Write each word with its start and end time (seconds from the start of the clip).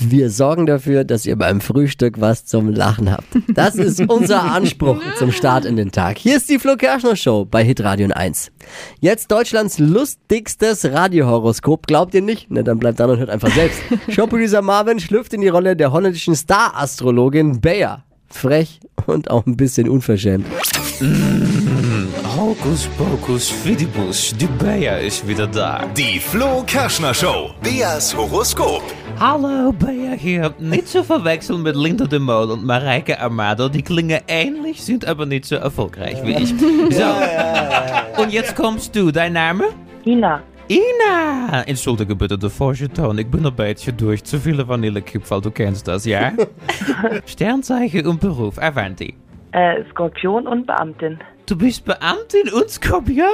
Wir 0.00 0.30
sorgen 0.30 0.66
dafür, 0.66 1.02
dass 1.02 1.26
ihr 1.26 1.36
beim 1.36 1.60
Frühstück 1.60 2.20
was 2.20 2.44
zum 2.44 2.72
Lachen 2.72 3.10
habt. 3.10 3.26
Das 3.48 3.74
ist 3.74 4.00
unser 4.08 4.42
Anspruch 4.44 4.98
zum 5.18 5.32
Start 5.32 5.64
in 5.64 5.76
den 5.76 5.90
Tag. 5.90 6.18
Hier 6.18 6.36
ist 6.36 6.48
die 6.48 6.60
Flo 6.60 6.76
Kerschner 6.76 7.16
Show 7.16 7.44
bei 7.44 7.64
Hitradio 7.64 8.08
1. 8.12 8.52
Jetzt 9.00 9.32
Deutschlands 9.32 9.78
lustigstes 9.78 10.84
Radiohoroskop. 10.84 11.88
Glaubt 11.88 12.14
ihr 12.14 12.22
nicht? 12.22 12.46
Na, 12.48 12.62
dann 12.62 12.78
bleibt 12.78 13.00
dran 13.00 13.10
und 13.10 13.18
hört 13.18 13.30
einfach 13.30 13.52
selbst. 13.52 13.80
Showproducer 14.08 14.62
Marvin 14.62 15.00
schlüpft 15.00 15.32
in 15.34 15.40
die 15.40 15.48
Rolle 15.48 15.74
der 15.74 15.90
holländischen 15.90 16.36
Star-Astrologin 16.36 17.60
Bea. 17.60 18.04
Frech 18.28 18.78
und 19.06 19.30
auch 19.30 19.46
ein 19.46 19.56
bisschen 19.56 19.88
unverschämt. 19.88 20.46
Hokus 22.36 22.88
pokus 22.96 23.48
fidibus, 23.48 24.34
die 24.38 24.46
Bea 24.46 24.98
ist 24.98 25.26
wieder 25.26 25.46
da. 25.46 25.86
Die 25.96 26.20
Flo 26.20 26.62
Kerschner 26.66 27.14
Show. 27.14 27.50
Beas 27.62 28.16
Horoskop. 28.16 28.82
Hallo 29.20 29.72
Bea 29.72 30.12
hier. 30.16 30.54
Nicht 30.60 30.88
zu 30.88 31.02
verwechseln 31.02 31.62
mit 31.62 31.74
Linda 31.74 32.04
de 32.06 32.18
Mol 32.20 32.50
und 32.52 32.64
Mareike 32.64 33.18
Amado. 33.20 33.68
Die 33.68 33.82
klingen 33.82 34.20
ähnlich, 34.28 34.82
sind 34.84 35.04
aber 35.06 35.26
nicht 35.26 35.44
so 35.44 35.56
erfolgreich 35.56 36.22
wie 36.24 36.34
ich. 36.36 36.54
So. 36.94 38.22
Und 38.22 38.32
jetzt 38.32 38.54
kommst 38.54 38.94
du. 38.94 39.10
Dein 39.10 39.32
Name? 39.32 39.64
Ina, 40.06 40.40
Ina! 40.68 41.62
Entschuldige 41.66 42.14
bitte 42.14 42.38
de 42.38 42.48
falsche 42.50 42.88
Ton. 42.88 43.18
Ik 43.18 43.30
ben 43.30 43.44
een 43.44 43.54
beetje 43.54 43.92
durch. 43.92 44.22
Zu 44.24 44.38
viele 44.38 44.66
Vanillekipferl, 44.68 45.40
du 45.40 45.50
kennst 45.50 45.88
das, 45.88 46.04
ja? 46.04 46.32
Sternzeichen 47.26 48.06
und 48.06 48.20
Beruf. 48.20 48.58
Avanti. 48.58 49.14
äh, 49.52 49.82
Skorpion 49.90 50.46
und 50.46 50.66
Beamtin. 50.66 51.18
Du 51.48 51.56
bist 51.56 51.82
Beamtin 51.86 52.52
und 52.52 52.68
Skorpion. 52.68 53.26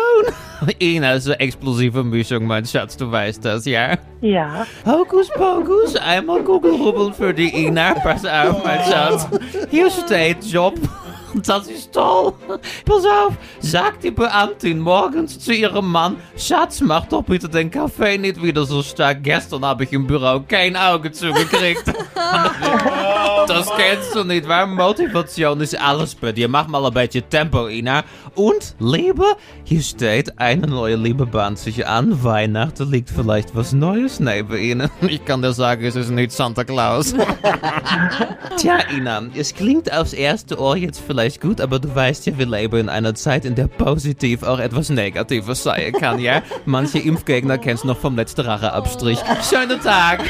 Ina 0.78 1.14
ist 1.14 1.26
eine 1.26 1.40
explosive 1.40 2.04
Mischung, 2.04 2.46
mein 2.46 2.64
Schatz, 2.64 2.96
du 2.96 3.10
weißt 3.10 3.44
das, 3.44 3.64
ja? 3.64 3.98
Ja, 4.20 4.64
Hokus 4.86 5.28
pokus, 5.30 5.96
einmal 5.96 6.44
Kugelrubbeln 6.44 7.12
für 7.12 7.34
die 7.34 7.52
Ina. 7.66 7.94
Pass 7.94 8.24
auf, 8.24 8.62
mein 8.62 8.84
Schatz. 8.84 9.26
Hier 9.68 9.90
steht 9.90 10.44
Job. 10.44 10.76
Das 11.42 11.66
ist 11.66 11.92
toll. 11.92 12.34
Pass 12.84 13.04
auf, 13.04 13.32
sagt 13.58 14.04
die 14.04 14.12
Beamtin 14.12 14.78
morgens 14.78 15.40
zu 15.40 15.52
ihrem 15.52 15.90
Mann, 15.90 16.14
Schatz, 16.36 16.80
mach 16.80 17.06
doch 17.06 17.24
bitte 17.24 17.48
den 17.48 17.68
Kaffee 17.68 18.16
nicht 18.16 18.40
wieder 18.40 18.64
so 18.64 18.80
stark. 18.84 19.24
Gestern 19.24 19.64
habe 19.64 19.82
ich 19.82 19.92
im 19.92 20.06
Büro 20.06 20.44
kein 20.46 20.76
Auge 20.76 21.10
zugekriegt. 21.10 21.82
Das 23.46 23.68
kennst 23.76 24.14
du 24.14 24.24
nicht, 24.24 24.48
weil 24.48 24.66
Motivation 24.66 25.60
ist 25.60 25.78
alles 25.78 26.14
bei 26.14 26.32
dir. 26.32 26.48
Mach 26.48 26.66
mal 26.68 26.84
ein 26.84 26.92
bisschen 26.92 27.28
Tempo, 27.28 27.68
Ina. 27.68 28.04
Und 28.34 28.74
Liebe, 28.78 29.24
hier 29.64 29.82
steht, 29.82 30.38
eine 30.38 30.66
neue 30.66 30.96
Liebe 30.96 31.26
bahnt 31.26 31.58
sich 31.58 31.86
an. 31.86 32.24
Weihnachten 32.24 32.90
liegt 32.90 33.10
vielleicht 33.10 33.54
was 33.54 33.72
Neues 33.72 34.20
neben 34.20 34.56
Ihnen. 34.56 34.90
Ich 35.14 35.24
kann 35.24 35.42
dir 35.42 35.52
sagen, 35.52 35.84
es 35.84 35.94
ist 35.94 36.10
nicht 36.10 36.32
Santa 36.32 36.64
Claus. 36.64 37.14
Tja, 38.56 38.78
Ina, 38.96 39.24
es 39.36 39.54
klingt 39.54 39.92
aufs 39.92 40.12
erste 40.12 40.58
Ohr 40.58 40.76
jetzt 40.76 41.02
vielleicht 41.06 41.40
gut, 41.40 41.60
aber 41.60 41.78
du 41.78 41.94
weißt 41.94 42.26
ja, 42.26 42.36
wir 42.38 42.46
leben 42.46 42.80
in 42.80 42.88
einer 42.88 43.14
Zeit, 43.14 43.44
in 43.44 43.54
der 43.54 43.68
positiv 43.68 44.42
auch 44.42 44.58
etwas 44.58 44.90
Negatives 44.90 45.62
sein 45.62 45.92
kann, 45.92 46.18
ja? 46.18 46.42
Manche 46.64 46.98
Impfgegner 46.98 47.58
kennst 47.58 47.84
noch 47.84 47.98
vom 47.98 48.16
letzten 48.16 48.40
Racheabstrich. 48.42 49.18
Schönen 49.48 49.80
Tag! 49.80 50.24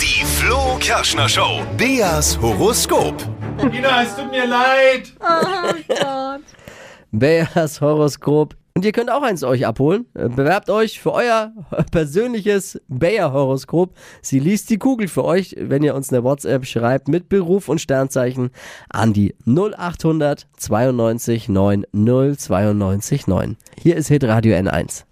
Die 0.00 0.24
Flo 0.24 0.76
Kerschner 0.78 1.28
Show. 1.28 1.62
Beas 1.96 2.36
Horoskop. 2.42 3.14
Ina, 3.72 4.02
es 4.02 4.16
tut 4.16 4.28
mir 4.32 4.48
leid. 4.48 5.12
Beas 7.12 7.80
Horoskop. 7.80 8.56
Und 8.74 8.84
ihr 8.84 8.90
könnt 8.90 9.12
auch 9.12 9.22
eins 9.22 9.44
euch 9.44 9.64
abholen. 9.64 10.04
Äh, 10.14 10.28
Bewerbt 10.28 10.70
euch 10.70 10.98
für 10.98 11.12
euer 11.12 11.52
persönliches 11.92 12.82
Bayer-Horoskop. 12.88 13.94
Sie 14.22 14.40
liest 14.40 14.70
die 14.70 14.78
Kugel 14.78 15.06
für 15.06 15.24
euch, 15.24 15.54
wenn 15.56 15.84
ihr 15.84 15.94
uns 15.94 16.12
eine 16.12 16.24
WhatsApp 16.24 16.66
schreibt 16.66 17.06
mit 17.06 17.28
Beruf 17.28 17.68
und 17.68 17.80
Sternzeichen 17.80 18.50
an 18.88 19.12
die 19.12 19.36
0800 19.46 20.48
92 20.56 21.48
9 21.48 21.86
092 21.92 23.28
9. 23.28 23.56
Hier 23.80 23.94
ist 23.94 24.08
Hitradio 24.08 24.56
N1. 24.56 25.04